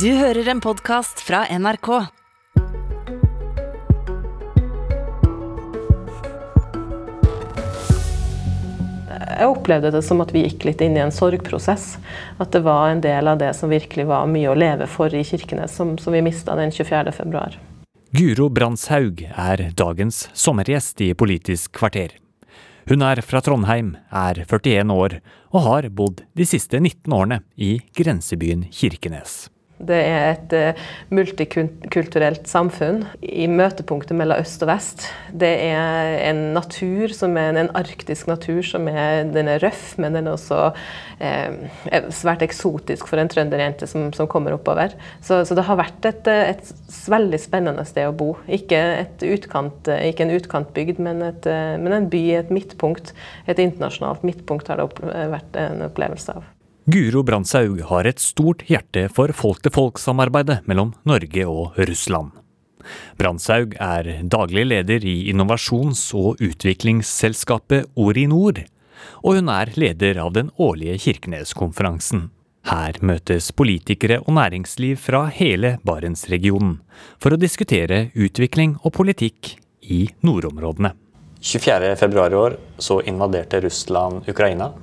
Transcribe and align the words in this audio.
Du 0.00 0.08
hører 0.10 0.48
en 0.48 0.58
podkast 0.58 1.20
fra 1.22 1.44
NRK. 1.54 1.88
Jeg 9.14 9.46
opplevde 9.46 9.92
det 9.94 10.00
som 10.02 10.24
at 10.24 10.34
vi 10.34 10.42
gikk 10.48 10.66
litt 10.66 10.82
inn 10.82 10.98
i 10.98 11.02
en 11.04 11.14
sorgprosess. 11.14 12.00
At 12.42 12.50
det 12.56 12.64
var 12.66 12.88
en 12.90 13.04
del 13.04 13.30
av 13.30 13.38
det 13.38 13.52
som 13.54 13.70
virkelig 13.70 14.08
var 14.10 14.26
mye 14.26 14.50
å 14.50 14.58
leve 14.58 14.90
for 14.90 15.14
i 15.14 15.22
Kirkenes, 15.22 15.76
som, 15.78 15.94
som 16.02 16.16
vi 16.16 16.24
mista 16.26 16.58
den 16.58 16.74
24. 16.74 17.14
februar. 17.14 17.54
Guro 18.10 18.50
Brandshaug 18.50 19.22
er 19.30 19.68
dagens 19.78 20.26
sommergjest 20.34 21.06
i 21.06 21.12
Politisk 21.14 21.76
kvarter. 21.78 22.18
Hun 22.90 23.06
er 23.06 23.22
fra 23.22 23.38
Trondheim, 23.44 23.94
er 24.10 24.42
41 24.42 24.90
år 24.90 25.20
og 25.54 25.66
har 25.70 25.92
bodd 25.94 26.26
de 26.34 26.50
siste 26.50 26.82
19 26.82 27.14
årene 27.14 27.44
i 27.54 27.76
grensebyen 27.94 28.66
Kirkenes. 28.74 29.44
Det 29.84 29.98
er 29.98 30.24
et 30.32 30.54
uh, 30.56 30.84
multikulturelt 31.14 32.48
samfunn 32.48 33.02
i 33.20 33.46
møtepunktet 33.50 34.16
mellom 34.16 34.40
øst 34.42 34.62
og 34.64 34.70
vest. 34.70 35.06
Det 35.34 35.50
er 35.66 36.16
en 36.30 36.40
natur 36.56 37.12
som 37.16 37.36
er 37.40 37.58
en 37.60 37.70
arktisk 37.76 38.28
natur 38.30 38.62
som 38.66 38.88
er, 38.90 39.24
den 39.34 39.50
er 39.50 39.62
røff, 39.64 39.94
men 40.00 40.16
den 40.16 40.28
er 40.28 40.36
også 40.36 40.60
eh, 41.18 42.08
svært 42.14 42.44
eksotisk 42.46 43.08
for 43.10 43.20
en 43.20 43.30
trønderjente 43.30 43.88
som, 43.90 44.08
som 44.16 44.30
kommer 44.30 44.56
oppover. 44.56 44.94
Så, 45.20 45.42
så, 45.44 45.56
det 45.56 45.66
har 45.68 45.80
vært 45.80 46.08
et, 46.10 46.30
eh, 46.30 46.54
et, 46.54 46.72
veldig 47.10 47.40
spennende 47.42 47.84
sted 47.88 48.08
å 48.08 48.16
bo. 48.16 48.30
Ikke, 48.48 48.80
utkant, 49.28 49.90
ikke 49.92 50.24
en 50.24 50.34
utkantbygd, 50.38 51.02
men, 51.04 51.20
et, 51.26 51.48
men 51.82 51.98
en 51.98 52.10
by, 52.12 52.24
et 52.40 52.52
midtpunkt. 52.54 53.12
Et 53.50 53.60
internasjonalt 53.60 54.24
midtpunkt 54.24 54.70
har 54.72 54.80
det 54.80 54.88
vært 55.34 55.58
en 55.60 55.84
opplevelse 55.90 56.38
av. 56.38 56.46
Guro 56.84 57.22
Brandshaug 57.24 57.78
har 57.88 58.04
et 58.04 58.20
stort 58.20 58.66
hjerte 58.68 59.06
for 59.08 59.32
folk-til-folk-samarbeidet 59.32 60.66
mellom 60.68 60.90
Norge 61.08 61.46
og 61.48 61.78
Russland. 61.80 62.34
Brandshaug 63.16 63.72
er 63.80 64.10
daglig 64.28 64.66
leder 64.68 65.06
i 65.08 65.14
innovasjons- 65.32 66.10
og 66.12 66.42
utviklingsselskapet 66.44 67.88
Orinor, 67.96 68.60
og 69.24 69.40
hun 69.40 69.48
er 69.48 69.72
leder 69.80 70.20
av 70.20 70.34
den 70.36 70.52
årlige 70.60 70.98
Kirkenes-konferansen. 71.06 72.28
Her 72.68 73.00
møtes 73.00 73.48
politikere 73.56 74.20
og 74.20 74.36
næringsliv 74.36 75.00
fra 75.00 75.24
hele 75.32 75.78
Barentsregionen 75.88 76.82
for 77.16 77.32
å 77.32 77.40
diskutere 77.40 78.10
utvikling 78.12 78.76
og 78.84 78.92
politikk 79.00 79.54
i 79.80 80.10
nordområdene. 80.20 80.92
24.2 81.40 82.32
i 82.32 82.42
år 82.44 82.58
så 82.76 83.00
invaderte 83.08 83.64
Russland 83.64 84.28
Ukraina 84.28 84.74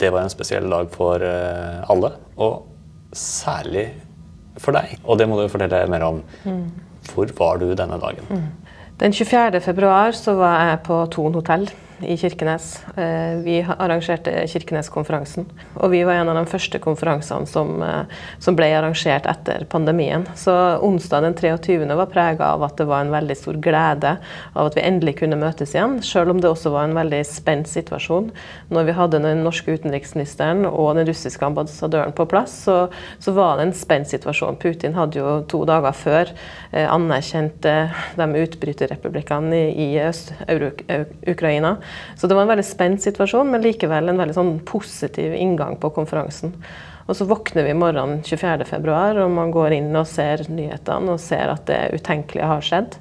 det 0.00 0.10
var 0.12 0.24
en 0.24 0.32
spesiell 0.32 0.68
dag 0.70 0.88
for 0.94 1.22
eh, 1.24 1.80
alle, 1.92 2.14
og 2.40 2.66
særlig 3.16 3.88
for 4.60 4.76
deg. 4.76 4.96
Og 5.04 5.18
det 5.20 5.28
må 5.28 5.38
du 5.38 5.48
fortelle 5.52 5.84
mer 5.90 6.06
om. 6.06 6.22
Mm. 6.44 6.64
Hvor 7.12 7.30
var 7.38 7.60
du 7.60 7.70
denne 7.74 7.98
dagen? 8.00 8.26
Mm. 8.28 8.48
Den 9.00 9.14
24. 9.16 9.60
februar 9.64 10.12
så 10.16 10.34
var 10.36 10.58
jeg 10.68 10.82
på 10.84 10.98
Thon 11.14 11.36
hotell 11.38 11.68
i 12.02 12.16
Kirkenes. 12.16 12.84
Eh, 12.96 13.36
vi 13.44 13.66
arrangerte 13.78 14.32
Kirkenes-konferansen. 14.48 15.46
Og 15.74 15.90
vi 15.90 16.02
var 16.04 16.20
en 16.20 16.28
av 16.28 16.38
de 16.38 16.50
første 16.50 16.78
konferansene 16.82 17.46
som, 17.46 17.82
eh, 17.82 18.04
som, 18.38 18.56
ble 18.56 18.66
arrangert 18.74 19.26
etter 19.26 19.64
pandemien. 19.70 20.26
Så 20.34 20.52
onsdag 20.82 21.22
den 21.22 21.34
23. 21.34 21.96
var 21.96 22.06
prega 22.06 22.52
av 22.54 22.62
at 22.62 22.76
det 22.76 22.86
var 22.86 23.00
en 23.00 23.12
veldig 23.12 23.36
stor 23.36 23.54
glede 23.60 24.16
av 24.54 24.66
at 24.66 24.76
vi 24.76 24.84
endelig 24.84 25.18
kunne 25.20 25.36
møtes 25.36 25.74
igjen, 25.74 26.02
selv 26.02 26.30
om 26.30 26.40
det 26.40 26.50
også 26.50 26.70
var 26.70 26.84
en 26.84 26.94
veldig 26.94 27.24
spent 27.26 27.68
situasjon. 27.68 28.30
Når 28.70 28.84
vi 28.84 28.96
hadde 28.96 29.22
den 29.22 29.44
norske 29.44 29.72
utenriksministeren 29.72 30.66
og 30.66 30.96
den 30.96 31.06
russiske 31.06 31.44
ambassadøren 31.46 32.12
på 32.12 32.26
plass, 32.26 32.64
så, 32.64 32.88
så 33.18 33.32
var 33.32 33.56
det 33.56 33.68
en 33.68 33.76
spent 33.76 34.08
situasjon. 34.08 34.58
Putin 34.60 34.94
hadde 34.94 35.20
jo 35.20 35.42
to 35.48 35.64
dager 35.64 35.92
før 35.92 36.32
eh, 36.72 36.88
anerkjent 36.88 37.60
de 37.60 38.42
utbryterrepublikkene 38.44 39.56
i, 39.56 39.88
i 39.94 40.00
Øst-Ukraina. 40.00 41.76
Så 42.16 42.28
det 42.28 42.36
var 42.36 42.46
en 42.46 42.52
veldig 42.54 42.66
spent 42.66 43.04
situasjon, 43.04 43.50
men 43.50 43.64
likevel 43.64 44.10
en 44.10 44.20
veldig 44.20 44.36
sånn 44.36 44.54
positiv 44.68 45.34
inngang 45.36 45.78
på 45.80 45.92
konferansen. 45.96 46.54
Og 47.10 47.16
så 47.18 47.26
våkner 47.26 47.66
vi 47.66 47.74
morgenen 47.74 48.22
24.2, 48.22 49.24
og 49.24 49.34
man 49.34 49.50
går 49.54 49.74
inn 49.80 49.90
og 49.98 50.06
ser 50.06 50.44
nyhetene 50.46 51.16
og 51.16 51.22
ser 51.22 51.50
at 51.50 51.66
det 51.70 51.80
utenkelige 51.98 52.50
har 52.52 52.62
skjedd. 52.62 52.98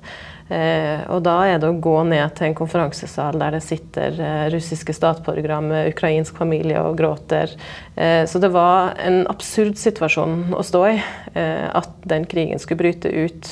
Eh, 0.50 1.04
og 1.14 1.22
da 1.28 1.36
er 1.46 1.60
det 1.62 1.70
å 1.70 1.78
gå 1.78 1.96
ned 2.10 2.34
til 2.38 2.48
en 2.48 2.56
konferansesal 2.58 3.38
der 3.38 3.54
det 3.54 3.62
sitter 3.62 4.16
eh, 4.18 4.48
russiske 4.50 4.96
statsborgere 4.98 5.60
med 5.62 5.92
ukrainsk 5.92 6.40
familie 6.42 6.82
og 6.82 6.98
gråter. 6.98 7.54
Eh, 7.94 8.24
så 8.30 8.42
det 8.42 8.50
var 8.56 8.96
en 9.06 9.22
absurd 9.30 9.78
situasjon 9.78 10.56
å 10.58 10.66
stå 10.66 10.86
i. 10.90 10.98
At 11.40 11.92
den 12.10 12.24
krigen 12.28 12.60
skulle 12.60 12.80
bryte 12.80 13.10
ut. 13.14 13.48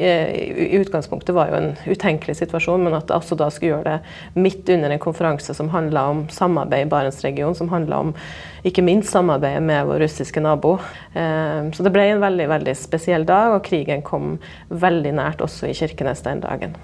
I 0.00 0.78
utgangspunktet 0.78 1.34
var 1.36 1.50
jo 1.50 1.58
en 1.58 1.68
utenkelig 1.84 2.38
situasjon, 2.38 2.80
men 2.86 2.96
at 2.96 3.12
også 3.14 3.36
da 3.38 3.50
skulle 3.52 3.76
gjøre 3.76 3.98
det 3.98 4.40
midt 4.40 4.70
under 4.72 4.94
en 4.94 5.02
konferanse 5.02 5.54
som 5.54 5.68
handla 5.70 6.06
om 6.14 6.22
samarbeid 6.32 6.86
i 6.86 6.90
Barentsregionen, 6.90 7.58
som 7.58 7.70
handla 7.70 8.00
om 8.06 8.14
ikke 8.70 8.84
minst 8.84 9.12
samarbeidet 9.14 9.62
med 9.64 9.86
vår 9.88 10.02
russiske 10.04 10.42
nabo. 10.44 10.76
Eh, 11.12 11.68
så 11.74 11.84
det 11.84 11.92
ble 11.94 12.06
en 12.12 12.22
veldig 12.22 12.48
veldig 12.50 12.74
spesiell 12.78 13.26
dag, 13.28 13.56
og 13.56 13.64
krigen 13.66 14.04
kom 14.06 14.36
veldig 14.68 15.14
nært 15.18 15.44
også 15.44 15.70
i 15.70 15.76
Kirkenes 15.78 16.24
den 16.26 16.44
dagen. 16.44 16.76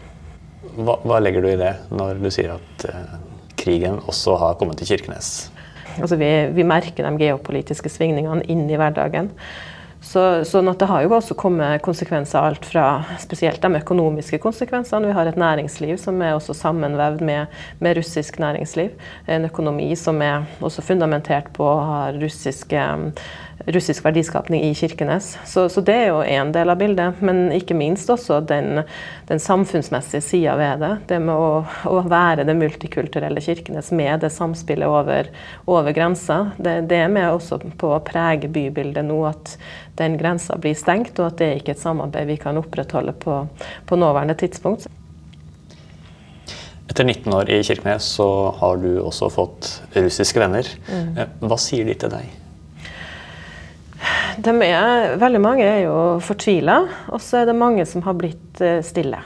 Hva, 0.75 0.99
hva 1.05 1.21
legger 1.23 1.45
du 1.45 1.53
i 1.53 1.59
det, 1.61 1.75
når 1.95 2.19
du 2.23 2.31
sier 2.35 2.57
at 2.57 2.87
uh, 2.89 3.19
krigen 3.61 4.01
også 4.09 4.35
har 4.41 4.57
kommet 4.59 4.81
til 4.81 4.91
Kirkenes? 4.91 5.51
Altså 6.01 6.19
vi, 6.19 6.31
vi 6.57 6.67
merker 6.67 7.07
de 7.07 7.13
geopolitiske 7.21 7.93
svingningene 7.93 8.43
inn 8.51 8.65
i 8.67 8.79
hverdagen. 8.81 9.31
Så, 10.05 10.23
sånn 10.45 10.69
at 10.69 10.83
det 10.83 10.89
har 10.91 11.05
jo 11.07 11.15
også 11.17 11.37
kommet 11.39 11.83
konsekvenser 11.85 12.45
alt 12.45 12.67
fra 12.69 12.85
spesielt 13.23 13.63
de 13.65 13.81
økonomiske 13.81 14.39
konsekvensene. 14.43 15.09
Vi 15.09 15.17
har 15.17 15.31
et 15.31 15.41
næringsliv 15.41 15.97
som 16.03 16.21
er 16.21 16.37
også 16.37 16.57
sammenvevd 16.59 17.25
med, 17.25 17.55
med 17.81 17.97
russisk 17.99 18.37
næringsliv. 18.43 18.93
En 19.27 19.49
økonomi 19.49 19.89
som 19.97 20.21
er 20.23 20.45
også 20.61 20.85
fundamentert 20.85 21.49
på 21.57 21.71
russiske 22.21 22.85
russisk 23.67 24.05
verdiskapning 24.05 24.65
i 24.65 24.75
Kirkenes. 24.75 25.39
Så, 25.45 25.69
så 25.69 25.81
det 25.81 25.95
er 25.95 26.09
jo 26.11 26.23
én 26.23 26.53
del 26.53 26.71
av 26.71 26.79
bildet. 26.79 27.21
Men 27.25 27.47
ikke 27.55 27.77
minst 27.77 28.11
også 28.11 28.41
den, 28.45 28.83
den 29.29 29.41
samfunnsmessige 29.41 30.23
sida 30.25 30.57
ved 30.59 30.83
det. 30.83 30.93
Det 31.09 31.21
med 31.23 31.35
å, 31.35 31.63
å, 31.89 32.01
være 32.11 32.47
det 32.47 32.57
multikulturelle 32.59 33.43
Kirkenes 33.45 33.93
med 33.95 34.25
det 34.25 34.33
samspillet 34.35 34.91
over, 34.91 35.31
over 35.71 35.97
grensa. 35.97 36.41
Det, 36.59 36.81
det, 36.91 37.05
er 37.07 37.15
med 37.15 37.31
også 37.31 37.61
på 37.81 37.95
å 37.95 38.03
prege 38.05 38.51
bybildet 38.53 39.07
nå 39.07 39.23
at 39.31 39.57
den 39.99 40.19
grensa 40.19 40.57
blir 40.59 40.75
stengt, 40.79 41.19
og 41.21 41.33
at 41.33 41.41
det 41.41 41.51
ikke 41.61 41.75
er 41.75 41.79
et 41.79 41.83
samarbeid 41.85 42.29
vi 42.31 42.39
kan 42.41 42.59
opprettholde 42.59 43.15
på, 43.25 43.41
på 43.87 43.99
nåværende 43.99 44.37
tidspunkt. 44.39 44.89
Etter 46.91 47.07
19 47.07 47.33
år 47.35 47.51
i 47.51 47.63
Kirkenes 47.65 48.07
så 48.19 48.29
har 48.61 48.79
du 48.83 48.91
også 49.01 49.31
fått 49.33 49.71
russiske 49.97 50.41
venner. 50.43 50.69
Mm. 50.87 51.15
Eh, 51.19 51.37
hva 51.43 51.59
sier 51.59 51.89
de 51.89 51.97
til 51.99 52.13
deg? 52.13 52.41
Er, 54.45 55.15
veldig 55.17 55.41
mange 55.41 55.65
er 55.65 55.85
jo 55.87 55.97
fortvila, 56.23 56.81
og 57.15 57.23
så 57.23 57.41
er 57.41 57.49
det 57.49 57.57
mange 57.57 57.87
som 57.89 58.05
har 58.05 58.19
blitt 58.19 58.61
eh, 58.63 58.83
stille. 58.85 59.23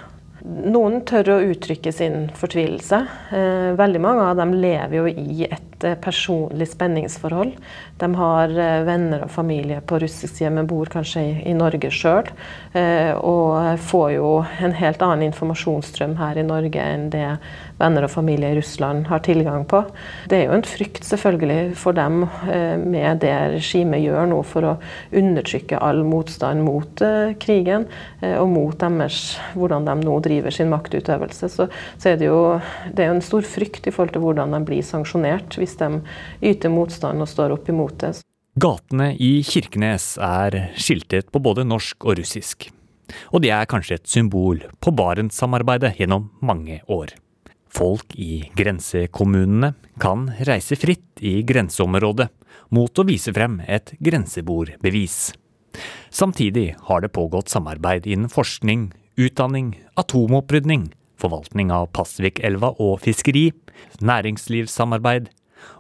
Noen 0.49 1.03
tør 1.09 1.35
å 1.35 1.41
uttrykke 1.51 1.93
sin 1.93 2.29
fortvilelse. 2.37 3.01
Eh, 3.35 3.71
veldig 3.79 4.03
mange 4.05 4.29
av 4.31 4.39
dem 4.39 4.55
lever 4.61 5.01
jo 5.01 5.09
i 5.11 5.49
et 5.49 5.68
eh, 5.85 5.97
personlig 6.01 6.71
spenningsforhold. 6.73 7.55
De 7.99 8.09
har 8.15 8.53
venner 8.87 9.25
og 9.27 9.33
familie 9.35 9.81
på 9.83 9.99
russisk 9.99 10.37
side, 10.37 10.53
men 10.55 10.69
bor 10.71 10.87
kanskje 10.91 11.25
i 11.43 11.55
Norge 11.57 11.91
sjøl. 11.91 12.29
Og 13.27 13.81
får 13.83 14.13
jo 14.15 14.29
en 14.63 14.77
helt 14.79 15.03
annen 15.03 15.27
informasjonsstrøm 15.27 16.15
her 16.21 16.39
i 16.39 16.45
Norge 16.47 16.85
enn 16.85 17.09
det 17.11 17.25
venner 17.79 18.07
og 18.07 18.13
familie 18.13 18.53
i 18.53 18.59
Russland 18.59 19.07
har 19.09 19.23
tilgang 19.25 19.65
på. 19.69 19.83
Det 20.31 20.41
er 20.41 20.49
jo 20.49 20.57
en 20.57 20.67
frykt 20.67 21.07
selvfølgelig 21.07 21.77
for 21.79 21.97
dem 21.97 22.25
eh, 22.51 22.75
med 22.79 23.23
det 23.23 23.35
regimet 23.55 24.03
gjør 24.03 24.29
nå 24.33 24.41
for 24.47 24.67
å 24.67 24.75
undertrykke 25.15 25.79
all 25.83 26.03
motstand 26.07 26.65
mot 26.67 27.03
eh, 27.05 27.35
krigen 27.41 27.87
eh, 28.21 28.37
og 28.39 28.51
mot 28.53 28.79
deres, 28.79 29.39
hvordan 29.55 29.87
de 29.89 29.97
nå 30.03 30.19
driver 30.25 30.55
sin 30.55 30.73
maktutøvelse. 30.73 31.51
Så, 31.55 31.69
så 31.99 32.13
er 32.13 32.21
det 32.21 32.31
jo 32.31 32.41
det 32.93 33.07
er 33.07 33.15
en 33.15 33.25
stor 33.25 33.47
frykt 33.47 33.87
i 33.87 33.95
forhold 33.95 34.17
til 34.17 34.27
hvordan 34.27 34.57
de 34.57 34.63
blir 34.67 34.87
sanksjonert 34.87 35.59
hvis 35.69 35.77
de 35.81 36.01
yter 36.49 36.73
motstand 36.73 37.21
og 37.21 37.29
står 37.29 37.55
opp 37.59 37.69
imot 37.69 38.01
det. 38.01 38.17
Gatene 38.59 39.13
i 39.23 39.39
Kirkenes 39.47 40.17
er 40.19 40.73
skiltet 40.81 41.29
på 41.31 41.43
både 41.45 41.67
norsk 41.69 42.09
og 42.09 42.19
russisk. 42.19 42.71
Og 43.33 43.45
det 43.45 43.53
er 43.55 43.69
kanskje 43.69 44.01
et 44.01 44.11
symbol 44.11 44.65
på 44.83 44.93
Barentssamarbeidet 44.97 45.95
gjennom 46.01 46.31
mange 46.45 46.81
år. 46.91 47.15
Folk 47.69 48.17
i 48.17 48.49
grensekommunene 48.57 49.75
kan 50.01 50.27
reise 50.49 50.77
fritt 50.81 51.21
i 51.21 51.43
grenseområdet 51.47 52.31
mot 52.75 52.99
å 52.99 53.07
vise 53.07 53.33
frem 53.37 53.61
et 53.69 53.93
grensebordbevis. 54.03 55.19
Samtidig 56.11 56.73
har 56.89 57.05
det 57.05 57.13
pågått 57.15 57.53
samarbeid 57.53 58.09
innen 58.09 58.33
forskning, 58.33 58.89
utdanning, 59.21 59.75
atomopprydning, 60.01 60.89
forvaltning 61.21 61.71
av 61.75 61.91
Pasvikelva 61.95 62.75
og 62.83 63.03
fiskeri, 63.05 63.51
næringslivssamarbeid 64.03 65.29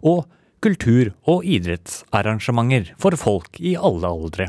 og 0.03 0.27
kultur- 0.65 1.13
og 1.29 1.45
idrettsarrangementer 1.47 2.95
for 2.99 3.17
folk 3.19 3.61
i 3.61 3.77
alle 3.77 4.11
aldre. 4.11 4.49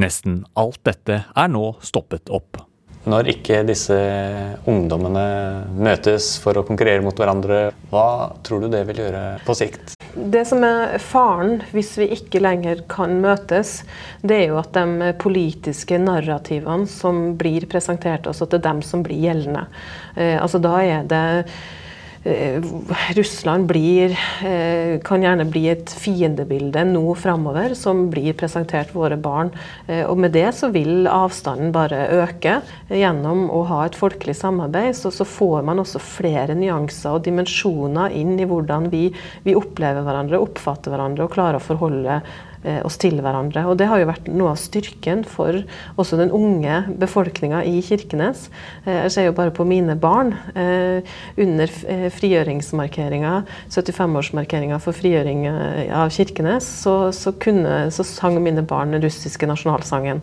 Nesten 0.00 0.44
alt 0.58 0.82
dette 0.86 1.22
er 1.36 1.52
nå 1.52 1.74
stoppet 1.84 2.30
opp. 2.32 2.62
Når 3.08 3.30
ikke 3.32 3.62
disse 3.64 3.96
ungdommene 4.68 5.22
møtes 5.72 6.34
for 6.42 6.58
å 6.60 6.64
konkurrere 6.68 7.00
mot 7.00 7.16
hverandre, 7.16 7.70
hva 7.88 8.36
tror 8.44 8.60
du 8.60 8.68
det 8.74 8.82
vil 8.90 9.00
gjøre 9.06 9.22
på 9.46 9.56
sikt? 9.56 9.94
Det 10.12 10.42
som 10.44 10.60
er 10.66 10.98
faren 11.00 11.62
hvis 11.72 11.94
vi 12.02 12.10
ikke 12.12 12.42
lenger 12.42 12.82
kan 12.92 13.16
møtes, 13.22 13.86
det 14.20 14.42
er 14.42 14.46
jo 14.50 14.60
at 14.60 14.76
de 14.76 15.14
politiske 15.22 15.96
narrativene 16.02 16.88
som 16.90 17.22
blir 17.40 17.64
presentert 17.72 18.28
oss, 18.28 18.42
at 18.44 18.52
det 18.52 18.60
er 18.60 18.68
dem 18.68 18.84
som 18.84 19.04
blir 19.06 19.22
gjeldende. 19.22 19.64
Eh, 20.16 20.36
altså 20.36 20.60
da 20.60 20.76
er 20.84 21.08
det 21.08 21.24
Russland 23.16 23.66
blir, 23.66 24.10
eh, 24.44 25.00
kan 25.00 25.22
gjerne 25.22 25.46
bli 25.48 25.68
et 25.68 25.88
fiendebilde 25.88 26.82
nå 26.84 27.14
framover, 27.16 27.74
som 27.74 28.10
blir 28.10 28.34
presentert 28.34 28.92
våre 28.92 29.16
barn. 29.16 29.50
Eh, 29.88 30.04
og 30.04 30.18
med 30.18 30.32
det 30.32 30.52
så 30.52 30.70
vil 30.70 31.06
avstanden 31.08 31.72
bare 31.72 32.10
øke. 32.20 32.60
Gjennom 32.90 33.48
å 33.48 33.64
ha 33.66 33.84
et 33.86 33.96
folkelig 33.96 34.36
samarbeid 34.36 34.92
så, 34.94 35.08
så 35.08 35.24
får 35.24 35.64
man 35.64 35.78
også 35.78 35.98
flere 35.98 36.54
nyanser 36.54 37.16
og 37.16 37.24
dimensjoner 37.24 38.12
inn 38.12 38.36
i 38.38 38.44
hvordan 38.44 38.90
vi, 38.90 39.14
vi 39.44 39.56
opplever 39.56 40.04
hverandre, 40.04 40.44
oppfatter 40.44 40.92
hverandre 40.92 41.24
og 41.24 41.32
klarer 41.32 41.56
å 41.56 41.64
forholde 41.64 42.20
Eh, 42.59 42.59
oss 42.84 42.98
til 43.00 43.20
hverandre. 43.22 43.64
Og 43.68 43.78
Det 43.80 43.86
har 43.88 44.00
jo 44.00 44.08
vært 44.10 44.26
noe 44.28 44.52
av 44.52 44.58
styrken 44.60 45.22
for 45.24 45.62
også 46.00 46.18
den 46.20 46.32
unge 46.34 46.82
befolkninga 47.00 47.62
i 47.64 47.80
Kirkenes. 47.84 48.48
Eh, 48.84 49.06
jeg 49.06 49.14
ser 49.14 49.28
jo 49.28 49.36
bare 49.36 49.54
på 49.54 49.64
mine 49.64 49.96
barn. 49.96 50.34
Eh, 50.54 51.00
under 51.40 51.72
frigjøringsmarkeringa, 52.12 53.44
75-årsmarkeringa 53.72 54.80
for 54.82 54.96
frigjøring 54.96 55.46
av 55.48 56.10
Kirkenes, 56.12 56.68
så, 56.82 56.96
så, 57.16 57.32
kunne, 57.40 57.88
så, 57.94 58.04
sang 58.06 58.36
mine 58.42 58.64
barn 58.66 58.92
den 58.94 59.04
russiske 59.04 59.48
nasjonalsangen. 59.48 60.20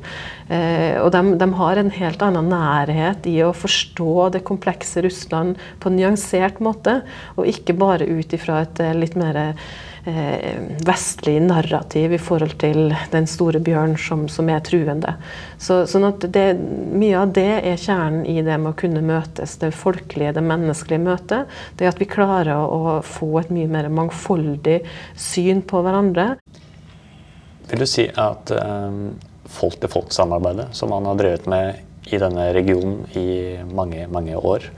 Og 0.47 1.09
de, 1.13 1.21
de 1.39 1.47
har 1.59 1.79
en 1.79 1.91
helt 1.93 2.23
annen 2.23 2.49
nærhet 2.51 3.27
i 3.29 3.37
å 3.43 3.53
forstå 3.55 4.29
det 4.35 4.45
komplekse 4.47 5.01
Russland 5.05 5.57
på 5.81 5.89
en 5.89 5.97
nyansert 5.99 6.61
måte, 6.63 7.01
og 7.35 7.49
ikke 7.49 7.75
bare 7.77 8.07
ut 8.07 8.33
ifra 8.35 8.61
et 8.65 8.81
litt 8.97 9.17
mer 9.19 9.39
eh, 9.41 9.67
vestlig 10.87 11.41
narrativ 11.41 12.13
i 12.15 12.19
forhold 12.21 12.53
til 12.61 12.93
den 13.11 13.25
store 13.27 13.59
bjørn 13.59 13.97
som, 13.99 14.27
som 14.31 14.47
er 14.49 14.61
truende. 14.63 15.17
Så, 15.59 15.81
sånn 15.89 16.05
det, 16.23 16.45
Mye 16.97 17.17
av 17.19 17.33
det 17.35 17.49
er 17.59 17.81
kjernen 17.81 18.23
i 18.25 18.37
det 18.45 18.55
med 18.61 18.71
å 18.71 18.77
kunne 18.79 19.03
møtes, 19.03 19.57
det 19.59 19.73
folkelige, 19.75 20.35
det 20.37 20.43
menneskelige 20.47 21.03
møtet. 21.03 21.57
Det 21.75 21.89
at 21.89 21.99
vi 21.99 22.07
klarer 22.09 22.55
å 22.55 22.99
få 23.03 23.33
et 23.41 23.51
mye 23.53 23.67
mer 23.71 23.89
mangfoldig 23.91 24.79
syn 25.19 25.61
på 25.67 25.83
hverandre. 25.83 26.37
Vil 27.67 27.83
du 27.83 27.89
si 27.89 28.07
at 28.07 28.53
um, 28.55 29.17
folk-til-folk-samarbeidet 29.57 30.69
som 30.77 30.93
man 30.93 31.09
har 31.09 31.19
drevet 31.19 31.51
med 31.51 31.83
i 32.07 32.21
denne 32.21 32.47
regionen 32.55 33.03
i 33.19 33.59
mange, 33.75 34.07
mange 34.07 34.39
år, 34.39 34.69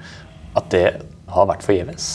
at 0.57 0.73
det 0.73 0.87
har 1.29 1.49
vært 1.51 1.67
forgjeves? 1.67 2.09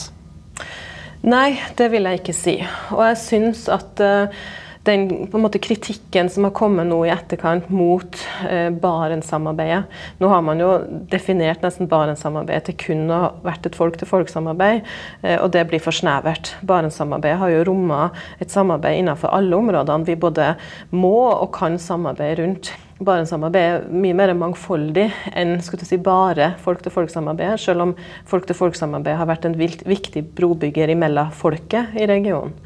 Nei, 1.25 1.55
det 1.79 1.88
vil 1.94 2.05
jeg 2.05 2.21
ikke 2.21 2.37
si. 2.37 2.59
Og 2.93 3.00
jeg 3.06 3.17
syns 3.23 3.65
at 3.73 4.00
uh, 4.05 4.44
den 4.85 5.06
måte, 5.32 5.61
kritikken 5.62 6.29
som 6.29 6.44
har 6.44 6.53
kommet 6.53 6.85
nå 6.91 6.99
i 7.06 7.12
etterkant 7.15 7.71
mot 7.73 8.19
uh, 8.44 8.69
Barentssamarbeidet 8.69 10.21
Nå 10.21 10.29
har 10.29 10.43
man 10.44 10.61
jo 10.61 10.75
definert 11.09 11.65
nesten 11.65 11.88
Barentssamarbeidet 11.88 12.69
til 12.69 12.76
kun 12.82 13.09
å 13.09 13.23
ha 13.23 13.32
vært 13.47 13.71
et 13.71 13.79
folk-til-folk-samarbeid, 13.79 14.85
uh, 15.25 15.38
og 15.38 15.49
det 15.56 15.65
blir 15.71 15.81
for 15.81 15.97
snevert. 15.97 16.53
Barentssamarbeidet 16.61 17.41
har 17.41 17.55
jo 17.55 17.67
romma 17.70 18.11
et 18.37 18.53
samarbeid 18.53 19.00
innenfor 19.00 19.32
alle 19.32 19.56
områdene 19.56 20.11
vi 20.11 20.20
både 20.20 20.53
må 20.93 21.17
og 21.31 21.49
kan 21.56 21.81
samarbeide 21.81 22.43
rundt. 22.43 22.75
Barentssamarbeidet 23.05 23.85
er 23.85 24.01
mye 24.05 24.17
mer 24.17 24.33
mangfoldig 24.39 25.06
enn 25.37 25.59
si, 25.62 25.99
bare 26.01 26.55
folk-til-folk-samarbeidet, 26.65 27.61
selv 27.61 27.87
om 27.87 27.95
folk-til-folk-samarbeidet 28.31 29.21
har 29.21 29.31
vært 29.31 29.49
en 29.49 29.56
viktig 29.59 30.25
brobygger 30.37 30.95
mellom 30.99 31.33
folket 31.35 31.95
i 31.99 32.09
regionen. 32.11 32.56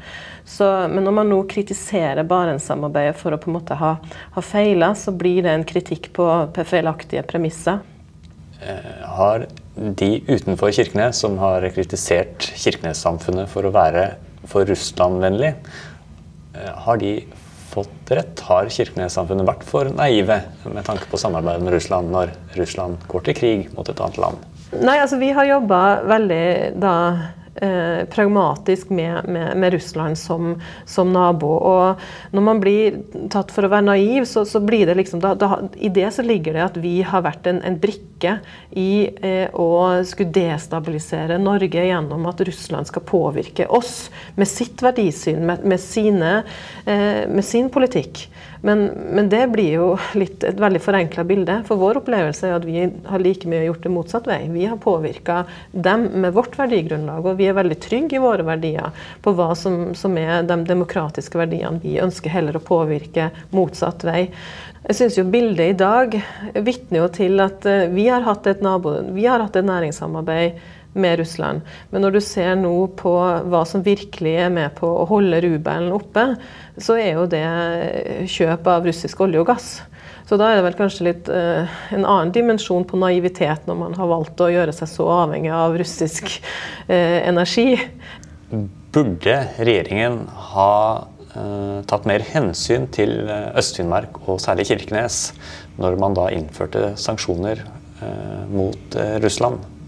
Så, 0.49 0.65
men 0.89 1.03
når 1.05 1.13
man 1.13 1.29
nå 1.29 1.43
kritiserer 1.51 2.25
Barentssamarbeidet 2.25 3.17
for 3.19 3.35
å 3.35 3.37
på 3.41 3.51
en 3.51 3.57
måte 3.59 3.77
ha, 3.77 3.91
ha 4.33 4.41
feila, 4.41 4.95
så 4.97 5.13
blir 5.13 5.43
det 5.45 5.53
en 5.53 5.67
kritikk 5.67 6.09
på 6.15 6.25
feilaktige 6.65 7.21
premisser. 7.29 7.83
Eh, 8.59 9.03
har 9.05 9.45
de 9.75 10.09
utenfor 10.27 10.73
Kirkenes 10.75 11.21
som 11.21 11.37
har 11.39 11.67
kritisert 11.75 12.49
Kirkenes-samfunnet 12.59 13.47
for 13.51 13.67
å 13.67 13.71
være 13.75 14.09
for 14.49 14.65
Russland-vennlig, 14.67 15.53
eh, 16.55 16.73
har 16.85 16.97
de 16.97 17.13
fått 17.69 18.13
rett? 18.13 18.43
Har 18.49 18.69
Kirkenes-samfunnet 18.73 19.47
vært 19.47 19.65
for 19.67 19.89
naive 19.93 20.41
med 20.65 20.85
tanke 20.87 21.09
på 21.11 21.19
samarbeidet 21.21 21.65
med 21.65 21.75
Russland 21.77 22.13
når 22.13 22.33
Russland 22.59 23.03
går 23.11 23.27
til 23.27 23.37
krig 23.37 23.67
mot 23.75 23.89
et 23.89 24.01
annet 24.01 24.21
land? 24.21 24.47
Nei, 24.79 24.99
altså 25.01 25.17
Vi 25.17 25.31
har 25.33 25.47
jobba 25.49 25.81
veldig 26.09 26.45
da 26.81 26.95
eh, 27.61 28.05
pragmatisk 28.09 28.89
med, 28.89 29.27
med, 29.27 29.57
med 29.57 29.73
Russland 29.73 30.17
som, 30.17 30.61
som, 30.85 31.13
nabo. 31.13 31.51
Og 31.57 32.33
når 32.35 32.45
man 32.45 32.61
blir 32.63 32.99
tatt 33.31 33.53
for 33.53 33.65
å 33.65 33.71
være 33.71 33.87
naiv, 33.89 34.27
så, 34.29 34.45
så 34.47 34.61
blir 34.63 34.87
det 34.89 34.97
liksom 34.99 35.23
da, 35.23 35.35
da, 35.39 35.61
I 35.79 35.91
det 35.93 36.09
så 36.15 36.25
ligger 36.25 36.57
det 36.57 36.65
at 36.65 36.79
vi 36.81 36.99
har 37.05 37.25
vært 37.25 37.49
en, 37.51 37.61
en 37.65 37.79
brikke 37.79 38.37
i 38.77 38.91
eh, 39.25 39.47
å 39.55 39.69
skulle 40.07 40.33
destabilisere 40.35 41.39
Norge 41.41 41.85
gjennom 41.87 42.27
at 42.29 42.43
Russland 42.47 42.89
skal 42.89 43.05
påvirke 43.07 43.67
oss 43.67 44.09
med 44.35 44.49
sitt 44.49 44.83
verdisyn, 44.83 45.45
med, 45.47 45.65
med, 45.67 45.81
sine, 45.83 46.41
eh, 46.85 47.25
med 47.29 47.45
sin 47.45 47.71
politikk. 47.73 48.27
Men, 48.61 48.85
men, 49.15 49.29
det 49.31 49.45
blir 49.53 49.71
jo 49.71 49.87
litt 50.19 50.43
et 50.43 50.59
veldig 50.59 50.81
forenkla 50.83 51.23
bilde. 51.27 51.59
For 51.67 51.79
vår 51.79 52.01
opplevelse 52.01 52.49
er 52.49 52.57
at 52.57 52.67
vi 52.67 52.81
har 52.83 53.23
like 53.23 53.47
mye 53.49 53.65
gjort 53.69 53.85
det 53.85 53.93
motsatt 53.93 54.27
vei. 54.27 54.41
Vi 54.51 54.65
har 54.67 54.79
påvirka 54.83 55.43
dem 55.71 56.09
med 56.23 56.35
vårt 56.35 56.57
verdigrunnlag, 56.59 57.25
og 57.25 57.39
vi 57.39 57.47
er 57.47 57.57
veldig 57.57 57.79
trygge 57.83 58.19
i 58.19 58.23
våre 58.23 58.43
verdier 58.47 58.91
på 59.23 59.35
hva 59.37 59.53
som, 59.55 59.93
som 59.95 60.17
er 60.19 60.43
de 60.47 60.59
demokratiske 60.67 61.39
verdiene 61.39 61.79
vi 61.83 61.99
ønsker 62.03 62.33
heller 62.33 62.59
å 62.59 62.65
påvirke 62.65 63.29
motsatt 63.55 64.03
vei. 64.07 64.27
Jeg 64.89 64.95
syns 64.95 65.17
jo 65.19 65.27
bildet 65.27 65.73
i 65.73 65.77
dag 65.77 66.15
vitner 66.65 67.03
jo 67.03 67.07
til 67.13 67.41
at 67.43 67.65
eh, 67.67 67.89
vi 67.91 68.07
har 68.09 68.23
hatt 68.25 68.47
et 68.47 68.61
nabo, 68.63 68.95
vi 69.13 69.27
har 69.27 69.43
hatt 69.43 69.57
et 69.59 69.67
næringssamarbeid 69.67 70.61
med 70.93 71.19
Russland. 71.19 71.61
Men 71.91 72.03
når 72.05 72.17
du 72.17 72.21
ser 72.23 72.55
nå 72.57 72.73
på 72.99 73.13
hva 73.51 73.61
som 73.67 73.83
virkelig 73.85 74.33
er 74.45 74.49
med 74.53 74.73
på 74.79 74.89
å 74.89 75.05
holde 75.09 75.41
rubelen 75.45 75.93
oppe, 75.95 76.31
så 76.81 76.97
er 76.97 77.19
jo 77.19 77.27
det 77.29 77.45
kjøp 78.31 78.67
av 78.73 78.87
russisk 78.89 79.21
olje 79.25 79.43
og 79.43 79.49
gass. 79.51 79.69
Så 80.29 80.37
da 80.37 80.51
er 80.51 80.59
det 80.59 80.65
vel 80.67 80.77
kanskje 80.77 81.05
litt 81.07 81.29
eh, 81.33 81.77
en 81.95 82.03
annen 82.05 82.33
dimensjon 82.33 82.83
på 82.85 82.99
naivitet 83.01 83.65
når 83.65 83.77
man 83.79 83.95
har 83.97 84.11
valgt 84.11 84.41
å 84.45 84.51
gjøre 84.51 84.75
seg 84.77 84.91
så 84.91 85.07
avhengig 85.23 85.49
av 85.53 85.77
russisk 85.79 86.35
eh, 86.85 87.25
energi. 87.25 87.79
Burde 88.93 89.39
regjeringen 89.57 90.21
ha 90.51 90.75
eh, 91.33 91.81
tatt 91.89 92.05
mer 92.09 92.25
hensyn 92.29 92.85
til 92.93 93.23
Øst-Finnmark 93.29 94.21
og 94.27 94.37
særlig 94.43 94.67
Kirkenes 94.69 95.31
når 95.81 95.97
man 96.01 96.17
da 96.17 96.29
innførte 96.35 96.93
sanksjoner 96.99 97.65
mot 98.53 98.95
Russland? 99.19 99.78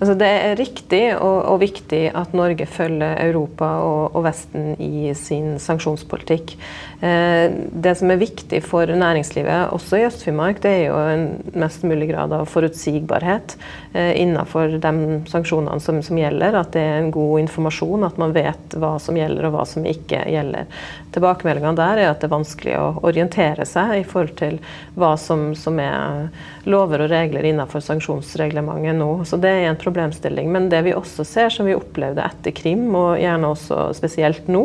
Altså 0.00 0.16
det 0.18 0.26
er 0.26 0.56
riktig 0.58 1.02
og, 1.14 1.36
og, 1.52 1.60
viktig 1.62 2.02
at 2.18 2.32
Norge 2.34 2.66
følger 2.66 3.14
Europa 3.28 3.68
og, 3.84 4.16
og 4.18 4.24
Vesten 4.26 4.72
i 4.82 5.12
sin 5.14 5.54
sanksjonspolitikk. 5.62 6.56
Eh, 7.04 7.52
det 7.84 7.92
som 8.00 8.10
er 8.10 8.18
viktig 8.18 8.58
for 8.66 8.90
næringslivet, 8.90 9.70
også 9.76 10.00
i 10.00 10.06
Øst-Finnmark, 10.08 10.58
det 10.64 10.72
er 10.72 10.82
jo 10.88 10.98
en 10.98 11.26
mest 11.62 11.86
mulig 11.86 12.08
grad 12.10 12.32
av 12.34 12.46
forutsigbarhet 12.50 13.54
eh, 13.92 14.14
innenfor 14.22 14.78
de 14.82 14.92
sanksjonene 15.30 15.82
som, 15.84 16.02
som, 16.02 16.18
gjelder. 16.18 16.58
At 16.58 16.72
det 16.74 16.82
er 16.82 16.98
en 16.98 17.12
god 17.14 17.44
informasjon, 17.44 18.06
at 18.08 18.18
man 18.18 18.34
vet 18.34 18.78
hva 18.80 18.96
som 19.02 19.18
gjelder 19.18 19.46
og 19.46 19.54
hva 19.58 19.68
som 19.68 19.86
ikke 19.86 20.24
gjelder. 20.32 20.66
Tilbakemeldingene 21.14 21.78
der 21.78 22.02
er 22.02 22.10
at 22.10 22.22
det 22.22 22.30
er 22.30 22.34
vanskelig 22.34 22.74
å 22.80 22.88
orientere 23.06 23.68
seg 23.68 24.00
i 24.00 24.06
forhold 24.08 24.34
til 24.40 24.58
hva 24.98 25.14
som, 25.20 25.52
som 25.58 25.78
er 25.78 26.28
lover 26.66 27.04
og 27.04 27.12
regler 27.12 27.46
innenfor 27.46 27.84
sanksjonsreglementet 27.84 28.96
nå. 28.96 29.10
Så 29.28 29.38
det 29.38 29.52
er 29.52 29.68
en 29.68 29.80
problemstilling. 29.84 30.50
Men 30.52 30.70
det 30.72 30.82
vi 30.88 30.96
også 30.96 31.26
ser, 31.28 31.52
som 31.52 31.68
vi 31.68 31.76
opplevde 31.76 32.24
etter 32.24 32.54
Krim, 32.56 32.88
og 32.96 33.20
gjerne 33.20 33.52
også 33.52 33.88
spesielt 33.96 34.48
nå, 34.50 34.64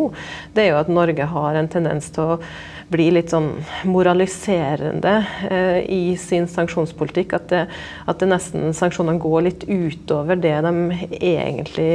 det 0.56 0.66
er 0.66 0.74
jo 0.74 0.82
at 0.82 0.92
Norge 0.92 1.30
har 1.30 1.60
en 1.60 1.72
tendens 1.72 2.10
til 2.16 2.36
å 2.36 2.42
bli 2.90 3.10
litt 3.14 3.34
sånn 3.34 3.52
moraliserende 3.86 5.20
eh, 5.50 5.80
i 5.86 6.04
sin 6.18 6.48
sanksjonspolitikk. 6.50 7.36
At, 7.38 7.52
det, 7.52 7.66
at 8.10 8.22
det 8.22 8.32
nesten 8.32 8.74
sanksjonene 8.78 9.22
går 9.22 9.46
litt 9.46 9.68
utover 9.70 10.40
det 10.40 10.56
de 10.66 10.74
egentlig 11.20 11.92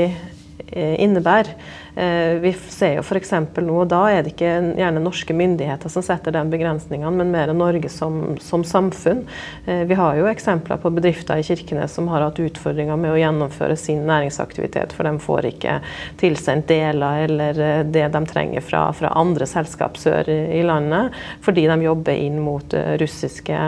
eh, 0.70 0.94
innebærer. 1.02 1.56
Eh, 1.96 2.34
vi 2.40 2.52
ser 2.52 2.96
jo 2.96 3.02
f.eks. 3.04 3.32
nå, 3.62 3.74
og 3.78 3.86
da 3.90 4.00
er 4.10 4.24
det 4.24 4.32
ikke 4.32 4.50
gjerne 4.80 5.02
norske 5.02 5.34
myndigheter 5.36 5.92
som 5.92 6.02
setter 6.02 6.34
den 6.34 6.50
begrensningene, 6.50 7.12
men 7.14 7.30
mer 7.30 7.52
Norge 7.54 7.90
som, 7.92 8.34
som 8.42 8.64
samfunn. 8.66 9.22
Eh, 9.66 9.84
vi 9.86 9.98
har 9.98 10.18
jo 10.18 10.26
eksempler 10.26 10.80
på 10.82 10.90
bedrifter 10.94 11.38
i 11.38 11.46
Kirkenes 11.46 11.94
som 11.94 12.10
har 12.10 12.24
hatt 12.26 12.40
utfordringer 12.42 12.98
med 12.98 13.14
å 13.14 13.20
gjennomføre 13.20 13.76
sin 13.78 14.02
næringsaktivitet, 14.08 14.94
for 14.96 15.06
de 15.06 15.22
får 15.22 15.50
ikke 15.52 15.76
tilsendt 16.18 16.66
deler 16.72 17.28
eller 17.28 17.84
det 17.86 18.08
de 18.10 18.24
trenger 18.26 18.64
fra, 18.64 18.88
fra 18.96 19.12
andre 19.14 19.46
selskap 19.46 19.98
sør 20.00 20.28
i 20.32 20.64
landet, 20.66 21.14
fordi 21.44 21.68
de 21.70 21.78
jobber 21.84 22.18
inn 22.18 22.40
mot 22.42 22.74
russiske 22.98 23.58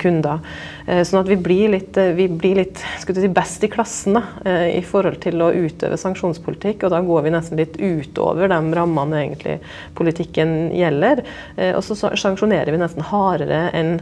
kunder. 0.00 0.44
Sånn 0.86 1.20
at 1.22 1.30
vi 1.30 1.38
blir 1.40 1.72
litt, 1.72 1.96
vi 2.16 2.26
blir 2.30 2.60
litt 2.60 2.82
si, 3.00 3.30
best 3.32 3.64
i 3.64 3.70
klassen 3.72 4.18
da, 4.18 4.22
i 4.70 4.82
forhold 4.86 5.20
til 5.24 5.40
å 5.42 5.50
utøve 5.54 5.98
sanksjonspolitikk. 6.00 6.84
og 6.86 6.94
Da 6.94 7.00
går 7.04 7.26
vi 7.26 7.32
nesten 7.32 7.39
litt 7.56 7.78
utover 7.80 8.50
de 8.50 8.60
rammene 8.76 9.22
egentlig 9.24 9.56
politikken 9.98 10.70
gjelder. 10.76 11.22
Eh, 11.56 11.72
og 11.76 11.84
så 11.84 11.96
sanksjonerer 11.96 12.72
vi 12.72 12.80
nesten 12.80 13.06
hardere 13.10 13.68
enn 13.76 13.98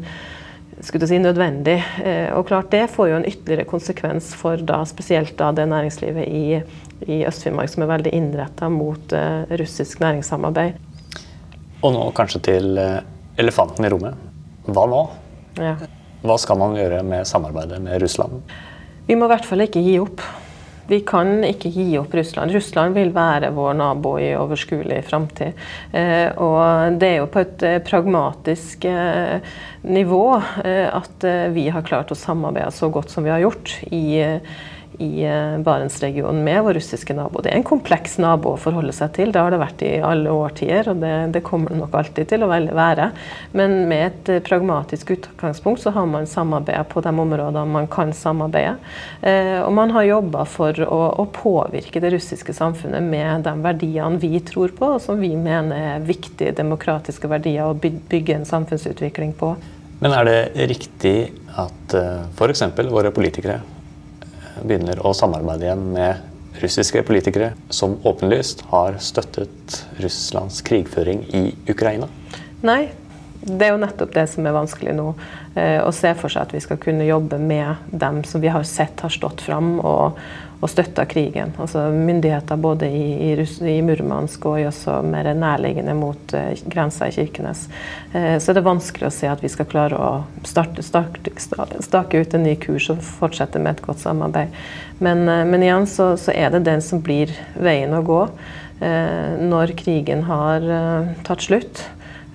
skulle 0.85 1.09
si, 1.11 1.19
nødvendig. 1.19 1.79
Eh, 2.05 2.29
og 2.37 2.47
klart 2.51 2.71
Det 2.71 2.85
får 2.93 3.09
jo 3.11 3.17
en 3.19 3.27
ytterligere 3.27 3.67
konsekvens 3.67 4.31
for 4.39 4.61
da, 4.63 4.85
spesielt 4.87 5.35
da 5.39 5.51
det 5.53 5.67
næringslivet 5.71 6.29
i, 6.29 6.61
i 7.07 7.21
Øst-Finnmark 7.27 7.73
som 7.73 7.83
er 7.83 7.93
veldig 7.95 8.15
innretta 8.15 8.69
mot 8.71 9.15
uh, 9.15 9.43
russisk 9.59 9.99
næringssamarbeid. 10.05 10.79
Og 11.83 11.95
nå 11.95 12.09
kanskje 12.15 12.43
til 12.47 12.79
elefanten 13.39 13.87
i 13.87 13.91
rommet. 13.91 14.19
Hva 14.67 14.87
nå? 14.91 15.03
Ja. 15.59 15.77
Hva 16.27 16.35
skal 16.43 16.59
man 16.59 16.75
gjøre 16.79 17.05
med 17.07 17.27
samarbeidet 17.31 17.79
med 17.83 18.03
Russland? 18.03 18.43
Vi 19.07 19.17
må 19.17 19.29
i 19.29 19.33
hvert 19.33 19.47
fall 19.47 19.63
ikke 19.65 19.83
gi 19.83 19.95
opp. 20.03 20.23
Vi 20.89 21.01
kan 21.05 21.43
ikke 21.45 21.69
gi 21.69 21.99
opp 22.01 22.15
Russland. 22.17 22.55
Russland 22.55 22.97
vil 22.97 23.11
være 23.13 23.51
vår 23.53 23.75
nabo 23.77 24.15
i 24.21 24.31
overskuelig 24.39 25.03
framtid. 25.05 25.59
Eh, 25.93 26.31
og 26.41 26.97
det 26.97 27.11
er 27.11 27.19
jo 27.21 27.29
på 27.33 27.43
et 27.45 27.65
eh, 27.69 27.81
pragmatisk 27.85 28.87
eh, 28.89 29.45
nivå 29.85 30.25
at 30.39 31.25
vi 31.55 31.69
har 31.71 31.85
klart 31.87 32.11
å 32.13 32.17
samarbeide 32.19 32.73
så 32.75 32.89
godt 32.93 33.13
som 33.13 33.25
vi 33.25 33.31
har 33.31 33.45
gjort 33.45 33.77
i 33.95 34.03
i 34.99 35.25
eh, 35.25 35.59
Barentsregionen 35.59 36.45
med 36.45 36.63
vår 36.63 36.75
russiske 36.75 37.15
nabo. 37.15 37.41
Det 37.43 37.53
er 37.53 37.61
en 37.61 37.67
kompleks 37.67 38.17
nabo 38.19 38.55
å 38.55 38.61
forholde 38.61 38.93
seg 38.95 39.13
til. 39.15 39.31
Det 39.35 39.43
har 39.43 39.55
det 39.55 39.61
vært 39.63 39.85
i 39.87 39.93
alle 40.03 40.33
årtier, 40.35 40.91
og 40.91 40.99
det, 41.03 41.13
det 41.37 41.43
kommer 41.47 41.73
det 41.73 41.79
nok 41.79 41.95
alltid 42.01 42.31
til 42.33 42.43
å 42.43 42.49
være. 42.51 43.11
Men 43.59 43.77
med 43.91 44.07
et 44.09 44.33
eh, 44.35 44.43
pragmatisk 44.45 45.15
utgangspunkt 45.15 45.85
så 45.85 45.95
har 45.95 46.09
man 46.11 46.27
samarbeida 46.27 46.83
på 46.91 47.03
de 47.07 47.15
områdene 47.15 47.65
man 47.71 47.87
kan 47.91 48.11
samarbeide. 48.17 48.75
Eh, 49.23 49.61
og 49.63 49.71
man 49.79 49.95
har 49.95 50.09
jobba 50.09 50.45
for 50.51 50.83
å, 50.83 51.01
å, 51.23 51.29
påvirke 51.39 52.03
det 52.03 52.13
russiske 52.17 52.55
samfunnet 52.57 53.05
med 53.05 53.47
de 53.47 53.55
verdiene 53.63 54.19
vi 54.19 54.43
tror 54.43 54.75
på, 54.75 54.97
og 54.97 55.03
som 55.05 55.23
vi 55.23 55.31
mener 55.39 55.95
er 55.95 56.07
viktige 56.07 56.57
demokratiske 56.59 57.31
verdier 57.31 57.71
å 57.71 57.79
bygge 57.79 58.41
en 58.41 58.49
samfunnsutvikling 58.49 59.37
på. 59.39 59.55
Men 60.03 60.15
er 60.15 60.27
det 60.27 60.69
riktig 60.71 61.17
at 61.59 61.95
f.eks. 62.39 62.63
våre 62.91 63.11
politikere 63.15 63.61
begynner 64.65 65.01
å 65.05 65.15
samarbeide 65.17 65.69
igjen 65.69 65.85
med 65.95 66.61
russiske 66.63 67.03
politikere 67.07 67.53
som 67.71 67.97
åpenlyst 68.09 68.65
har 68.73 68.99
støttet 69.03 69.83
Russlands 70.03 70.63
krigføring 70.67 71.25
i 71.35 71.45
Ukraina? 71.71 72.09
Nei, 72.67 72.89
det 73.41 73.69
er 73.69 73.75
jo 73.75 73.83
nettopp 73.83 74.15
det 74.15 74.27
som 74.33 74.47
er 74.47 74.57
vanskelig 74.57 74.97
nå. 74.99 75.13
Eh, 75.55 75.79
å 75.85 75.93
se 75.95 76.11
for 76.19 76.33
seg 76.33 76.49
at 76.49 76.55
vi 76.55 76.63
skal 76.63 76.81
kunne 76.83 77.07
jobbe 77.07 77.39
med 77.39 77.89
dem 77.91 78.23
som 78.27 78.43
vi 78.43 78.51
har 78.53 78.67
sett 78.67 79.01
har 79.05 79.13
stått 79.15 79.45
fram 79.47 79.77
og, 79.79 80.19
og 80.59 80.71
støtta 80.71 81.05
krigen. 81.09 81.53
Altså 81.61 81.87
myndigheter 81.95 82.59
både 82.59 82.89
i, 82.91 83.31
i, 83.31 83.47
i, 83.71 83.77
Murmansk 83.87 84.49
og 84.51 84.67
også 84.73 84.99
mer 85.07 85.31
nærliggende 85.39 85.95
mot 85.99 86.35
uh, 86.35 86.51
grensa 86.67 87.09
i 87.09 87.15
Kirkenes. 87.15 87.69
Uh, 88.15 88.37
så 88.43 88.53
det 88.53 88.63
er 88.63 88.69
vanskelig 88.69 89.09
å 89.09 89.15
se 89.15 89.31
at 89.31 89.45
vi 89.45 89.51
skal 89.55 89.71
klare 89.71 89.99
å 89.99 90.13
starte, 90.49 90.83
starte, 90.83 91.33
stake 91.85 92.23
ut 92.23 92.35
en 92.35 92.47
ny 92.47 92.57
kurs 92.59 92.91
og 92.95 93.05
fortsette 93.07 93.63
med 93.63 93.79
et 93.79 93.85
godt 93.87 94.03
samarbeid. 94.03 94.55
Men, 94.99 95.29
uh, 95.31 95.45
men 95.47 95.63
igjen 95.63 95.87
så, 95.91 96.17
så, 96.19 96.35
er 96.35 96.51
det 96.55 96.67
den 96.67 96.83
som 96.83 97.03
blir 97.03 97.31
veien 97.55 97.95
å 97.95 98.05
gå 98.07 98.25
når 98.79 99.73
krigen 99.75 100.21
har 100.29 100.63
tatt 101.27 101.43
slutt. 101.43 101.81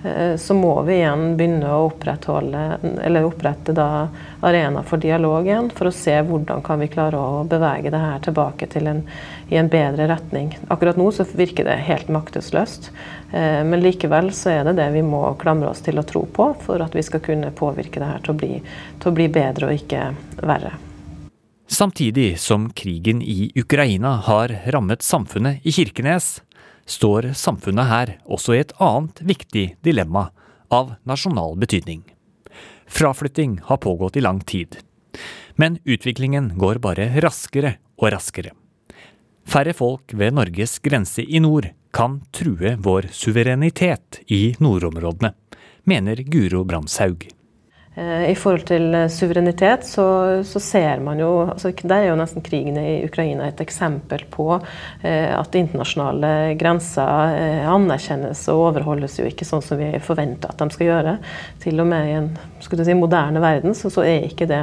Eh, 0.04 0.36
så 0.36 0.54
må 0.54 0.82
vi 0.82 0.98
igjen 0.98 1.36
begynne 1.36 1.70
å 1.72 1.86
opprette 1.88 3.72
da 3.72 4.08
arena 4.44 4.82
for 4.84 5.00
dialog 5.00 5.46
igjen, 5.48 5.70
for 5.72 5.88
å 5.88 5.94
se 5.94 6.18
hvordan 6.28 6.60
kan 6.64 6.82
vi 6.82 6.90
klare 6.92 7.16
å 7.16 7.44
bevege 7.48 7.90
det 7.94 8.02
her 8.02 8.20
tilbake 8.26 8.68
til 8.74 8.90
en, 8.90 9.00
i 9.48 9.56
en 9.56 9.70
bedre 9.72 10.08
retning. 10.10 10.52
Akkurat 10.68 11.00
nå 11.00 11.08
så 11.12 11.24
virker 11.32 11.64
det 11.64 11.78
helt 11.88 12.12
maktesløst, 12.12 12.90
eh, 13.32 13.62
men 13.64 13.80
likevel 13.80 14.28
så 14.36 14.52
er 14.58 14.64
det 14.68 14.76
det 14.82 14.90
vi 14.98 15.02
må 15.06 15.24
klamre 15.40 15.72
oss 15.72 15.80
til 15.86 15.98
å 15.98 16.04
tro 16.04 16.26
på 16.28 16.52
for 16.66 16.84
at 16.84 16.92
vi 16.94 17.02
skal 17.06 17.24
kunne 17.24 17.54
påvirke 17.56 18.02
det 18.02 18.10
her 18.12 18.20
til 18.26 18.36
å 18.36 18.40
bli, 18.44 18.58
til 19.00 19.08
å 19.08 19.16
bli 19.16 19.30
bedre 19.32 19.70
og 19.70 19.78
ikke 19.80 20.10
verre. 20.44 20.76
Samtidig 21.64 22.34
som 22.38 22.68
krigen 22.76 23.22
i 23.22 23.48
Ukraina 23.56 24.18
har 24.26 24.52
rammet 24.68 25.02
samfunnet 25.02 25.64
i 25.64 25.72
Kirkenes, 25.72 26.42
står 26.86 27.32
samfunnet 27.38 27.88
her 27.90 28.16
også 28.24 28.56
i 28.56 28.62
et 28.62 28.74
annet 28.82 29.22
viktig 29.24 29.66
dilemma 29.84 30.28
av 30.72 30.94
nasjonal 31.08 31.56
betydning. 31.60 32.02
Fraflytting 32.86 33.60
har 33.64 33.80
pågått 33.82 34.16
i 34.16 34.24
lang 34.24 34.40
tid. 34.40 34.76
Men 35.56 35.78
utviklingen 35.84 36.52
går 36.58 36.82
bare 36.82 37.08
raskere 37.22 37.76
og 38.00 38.10
raskere. 38.14 38.52
Færre 39.44 39.74
folk 39.76 40.14
ved 40.16 40.34
Norges 40.34 40.78
grense 40.82 41.22
i 41.22 41.40
nord 41.40 41.68
kan 41.94 42.20
true 42.34 42.74
vår 42.80 43.10
suverenitet 43.12 44.22
i 44.32 44.54
nordområdene, 44.58 45.34
mener 45.84 46.24
Guro 46.26 46.64
Brandshaug. 46.64 47.28
Eh, 47.96 48.30
I 48.30 48.34
forhold 48.34 48.64
til 48.66 48.88
eh, 48.94 49.06
suverenitet 49.12 49.84
så, 49.86 50.04
så, 50.42 50.60
ser 50.60 50.98
man 51.04 51.20
jo 51.22 51.28
altså 51.44 51.70
Der 51.78 51.94
er 52.00 52.08
jo 52.08 52.16
nesten 52.18 52.42
krigen 52.42 52.74
i 52.80 53.04
Ukraina 53.06 53.46
et 53.46 53.60
eksempel 53.62 54.24
på 54.34 54.48
eh, 54.56 55.30
at 55.30 55.54
internasjonale 55.54 56.56
grenser 56.58 57.38
anerkjennes 57.70 58.42
og 58.50 58.64
overholdes 58.72 59.20
jo 59.20 59.28
ikke 59.30 59.46
sånn 59.46 59.62
som 59.62 59.78
vi 59.78 59.92
forventer 60.02 60.50
at 60.50 60.58
de 60.58 60.74
skal 60.74 60.90
gjøre. 60.90 61.16
Til 61.62 61.84
og 61.84 61.90
med 61.92 62.10
i 62.10 62.16
en 62.18 62.30
si, 62.58 62.98
moderne 62.98 63.42
verden 63.44 63.78
så, 63.78 63.92
så, 63.94 64.02
er 64.02 64.26
ikke 64.26 64.50
det 64.50 64.62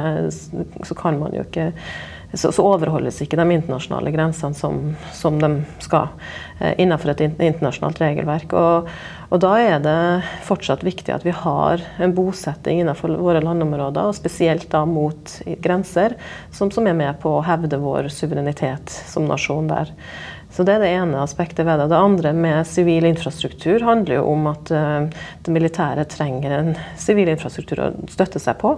Så 0.84 0.96
kan 0.98 1.16
man 1.20 1.32
jo 1.32 1.46
ikke 1.46 1.72
så, 2.34 2.52
så, 2.52 2.64
overholdes 2.64 3.20
ikke 3.24 3.36
de 3.40 3.48
internasjonale 3.56 4.12
grensene 4.12 4.56
som, 4.56 4.94
som 5.12 5.40
de 5.40 5.50
skal 5.84 6.12
innenfor 6.80 7.12
et 7.12 7.26
internasjonalt 7.28 8.00
regelverk. 8.00 8.54
Og, 8.56 8.88
og, 9.32 9.38
da 9.40 9.52
er 9.56 9.78
det 9.80 10.24
fortsatt 10.44 10.82
viktig 10.84 11.14
at 11.14 11.24
vi 11.24 11.32
har 11.32 11.80
en 12.04 12.12
bosetting 12.12 12.82
innenfor 12.82 13.14
våre 13.16 13.40
landområder, 13.40 14.10
og 14.10 14.18
spesielt 14.18 14.68
da 14.72 14.84
mot 14.84 15.38
grenser, 15.64 16.18
som, 16.52 16.68
som 16.74 16.88
er 16.88 16.98
med 16.98 17.16
på 17.22 17.38
å 17.38 17.44
hevde 17.46 17.80
vår 17.80 18.10
suverenitet 18.12 18.92
som 19.08 19.24
nasjon 19.30 19.72
der. 19.72 19.94
Så 20.52 20.66
Det 20.68 20.74
er 20.74 20.82
det 20.82 20.90
ene 20.92 21.20
aspektet 21.22 21.64
ved 21.64 21.80
det. 21.80 21.88
Det 21.88 21.96
andre 21.96 22.32
med 22.36 22.66
sivil 22.68 23.06
infrastruktur 23.08 23.80
handler 23.86 24.18
jo 24.18 24.24
om 24.34 24.50
at 24.50 24.72
uh, 24.76 25.06
det 25.46 25.54
militære 25.54 26.04
trenger 26.12 26.52
en 26.52 26.68
sivil 27.00 27.30
infrastruktur 27.32 27.80
å 27.80 27.86
støtte 28.12 28.42
seg 28.42 28.58
på. 28.60 28.74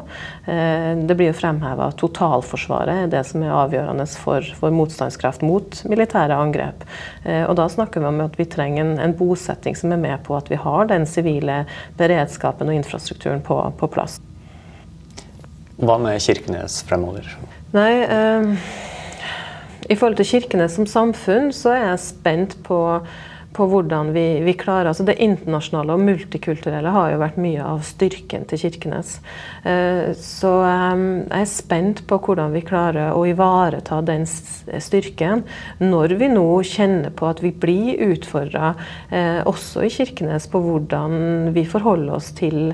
Uh, 0.46 0.94
det 1.02 1.16
blir 1.18 1.32
jo 1.32 1.38
fremheva 1.40 1.88
at 1.90 1.98
totalforsvaret 1.98 3.04
er 3.06 3.10
det 3.10 3.24
som 3.26 3.42
er 3.42 3.56
avgjørende 3.56 4.06
for, 4.22 4.46
for 4.60 4.74
motstandskraft 4.74 5.42
mot 5.42 5.82
militære 5.90 6.38
angrep. 6.38 6.86
Uh, 7.26 7.42
og 7.48 7.58
Da 7.58 7.66
snakker 7.72 8.04
vi 8.04 8.10
om 8.12 8.22
at 8.22 8.38
vi 8.38 8.46
trenger 8.54 8.84
en, 8.84 8.94
en, 9.02 9.18
bosetting 9.18 9.74
som 9.78 9.90
er 9.94 10.02
med 10.06 10.22
på 10.26 10.38
at 10.38 10.50
vi 10.52 10.60
har 10.62 10.86
den 10.94 11.08
sivile 11.10 11.64
beredskapen 11.98 12.70
og 12.70 12.78
infrastrukturen 12.78 13.42
på, 13.42 13.58
på 13.80 13.90
plass. 13.90 14.20
Hva 15.82 15.98
med 15.98 16.22
Kirkenes 16.22 16.84
fremover? 16.86 17.26
Nei, 17.74 17.90
i 19.88 19.96
forhold 19.96 20.18
til 20.20 20.28
Kirkenes 20.36 20.78
som 20.78 20.88
samfunn, 20.88 21.52
så 21.54 21.74
er 21.74 21.82
jeg 21.82 22.02
spent 22.02 22.56
på, 22.64 22.78
på 23.54 23.66
hvordan 23.70 24.12
vi, 24.14 24.24
vi, 24.46 24.54
klarer 24.58 24.90
altså 24.90 25.04
Det 25.06 25.16
internasjonale 25.22 25.94
og 25.94 26.02
multikulturelle 26.02 26.92
har 26.94 27.12
jo 27.12 27.20
vært 27.20 27.38
mye 27.42 27.66
av 27.74 27.84
styrken 27.86 28.46
til 28.50 28.62
Kirkenes. 28.64 29.18
Eh, 29.68 30.10
så 30.18 30.52
eh, 30.66 31.04
jeg 31.28 31.44
er 31.44 31.52
spent 31.52 32.04
på 32.10 32.18
hvordan 32.24 32.56
vi 32.56 32.64
klarer 32.66 33.12
å 33.14 33.26
ivareta 33.28 34.00
den 34.06 34.26
styrken 34.26 35.44
når 35.84 36.16
vi 36.20 36.32
nå 36.32 36.48
kjenner 36.64 37.14
på 37.14 37.28
at 37.30 37.44
vi 37.44 37.52
blir 37.52 38.00
utfordra, 38.08 38.74
eh, 39.10 39.40
også 39.44 39.84
i 39.84 39.92
Kirkenes, 39.92 40.48
på 40.50 40.64
hvordan 40.64 41.52
vi 41.54 41.68
forholder 41.68 42.16
oss 42.16 42.32
til 42.36 42.72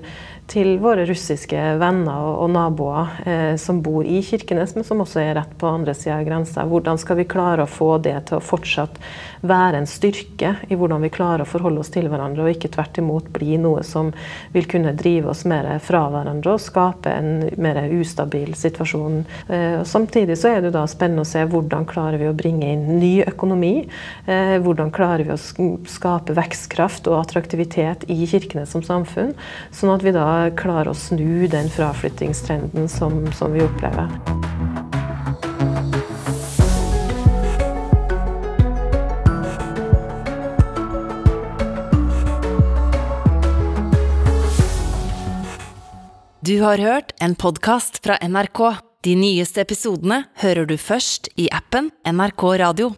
til 0.51 0.79
våre 0.83 1.05
russiske 1.07 1.59
venner 1.79 2.27
og, 2.33 2.49
naboer 2.51 3.11
eh, 3.25 3.55
som 3.61 3.81
bor 3.85 4.07
i 4.07 4.19
Kirkenes, 4.27 4.75
men 4.75 4.87
som 4.87 5.03
også 5.05 5.23
er 5.23 5.37
rett 5.39 5.53
på 5.61 5.69
andre 5.71 5.95
sida 5.95 6.19
av 6.19 6.27
grensa. 6.27 6.65
Hvordan 6.67 6.99
skal 6.99 7.21
vi 7.21 7.29
klare 7.31 7.65
å 7.65 7.71
få 7.71 7.93
det 8.03 8.17
til 8.29 8.41
å 8.41 8.45
fortsatt 8.45 8.99
være 9.47 9.81
en 9.81 9.89
styrke 9.89 10.55
i 10.69 10.77
hvordan 10.77 11.05
vi 11.07 11.13
klarer 11.13 11.45
å 11.45 11.49
forholde 11.49 11.85
oss 11.85 11.93
til 11.95 12.09
hverandre, 12.11 12.45
og 12.45 12.55
ikke 12.55 12.73
tvert 12.75 12.99
imot 13.01 13.31
bli 13.35 13.57
noe 13.63 13.85
som 13.87 14.11
vil 14.55 14.67
kunne 14.71 14.93
drive 14.99 15.31
oss 15.33 15.45
mer 15.49 15.71
fra 15.85 16.03
hverandre 16.13 16.57
og 16.57 16.65
skape 16.65 17.13
en 17.15 17.47
mer 17.61 17.81
ustabil 18.01 18.53
situasjon. 18.59 19.23
Eh, 19.49 19.81
samtidig 19.87 20.39
så 20.41 20.57
er 20.57 20.67
det 20.67 20.75
da 20.75 20.85
spennende 20.91 21.25
å 21.25 21.31
se 21.31 21.45
hvordan 21.47 21.87
klarer 21.89 22.21
vi 22.21 22.29
å 22.31 22.37
bringe 22.37 22.73
inn 22.75 22.99
ny 22.99 23.13
økonomi. 23.25 23.87
Eh, 24.27 24.57
hvordan 24.61 24.93
klarer 24.95 25.29
vi 25.29 25.37
å 25.37 25.79
skape 25.89 26.35
vekstkraft 26.37 27.09
og 27.11 27.21
attraktivitet 27.23 28.09
i 28.11 28.19
Kirkenes 28.27 28.75
som 28.75 28.85
samfunn, 28.85 29.33
sånn 29.75 29.95
at 29.95 30.05
vi 30.05 30.15
da 30.17 30.40
klarer 30.59 30.91
å 30.93 30.97
snu 30.97 31.47
den 31.51 31.69
fraflyttingstrenden 31.73 32.89
som, 32.89 33.25
som 33.37 33.53
vi 33.53 33.65
opplever. 33.67 34.09
Du 46.51 46.57
har 46.65 46.79
hørt 46.79 47.13
en 47.21 47.35
podkast 47.35 48.01
fra 48.03 48.17
NRK. 48.19 48.63
De 49.05 49.13
nyeste 49.17 49.63
episodene 49.63 50.25
hører 50.43 50.67
du 50.67 50.75
først 50.81 51.31
i 51.39 51.47
appen 51.55 51.93
NRK 52.03 52.45
Radio. 52.65 52.91